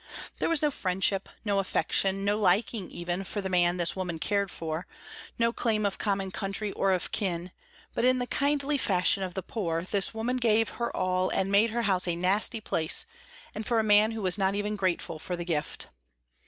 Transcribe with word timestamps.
There 0.39 0.49
was 0.49 0.63
no 0.63 0.71
friendship, 0.71 1.29
no 1.45 1.59
affection, 1.59 2.25
no 2.25 2.39
liking 2.39 2.89
even 2.89 3.23
for 3.23 3.39
the 3.39 3.51
man 3.51 3.77
this 3.77 3.95
woman 3.95 4.17
cared 4.17 4.49
for, 4.49 4.87
no 5.37 5.53
claim 5.53 5.85
of 5.85 5.99
common 5.99 6.31
country 6.31 6.71
or 6.71 6.91
of 6.91 7.11
kin, 7.11 7.51
but 7.93 8.03
in 8.03 8.17
the 8.17 8.25
kindly 8.25 8.79
fashion 8.79 9.21
of 9.21 9.35
the 9.35 9.43
poor 9.43 9.83
this 9.83 10.11
woman 10.11 10.37
gave 10.37 10.69
her 10.69 10.97
all 10.97 11.29
and 11.29 11.51
made 11.51 11.69
her 11.69 11.83
house 11.83 12.07
a 12.07 12.15
nasty 12.15 12.59
place, 12.59 13.05
and 13.53 13.67
for 13.67 13.77
a 13.77 13.83
man 13.83 14.13
who 14.13 14.23
was 14.23 14.39
not 14.39 14.55
even 14.55 14.75
grateful 14.75 15.19
for 15.19 15.35
the 15.35 15.45
gift. 15.45 15.89